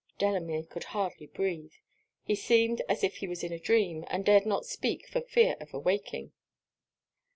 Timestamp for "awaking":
5.75-6.31